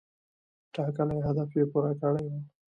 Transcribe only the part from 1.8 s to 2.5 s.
کړی و.